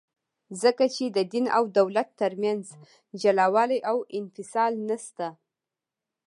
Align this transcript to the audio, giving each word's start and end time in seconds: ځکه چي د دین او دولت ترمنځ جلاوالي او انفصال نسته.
ځکه 0.61 0.83
چي 0.95 1.05
د 1.11 1.19
دین 1.33 1.45
او 1.57 1.63
دولت 1.79 2.09
ترمنځ 2.21 2.63
جلاوالي 3.21 3.79
او 3.91 3.97
انفصال 4.19 4.73
نسته. 4.89 5.27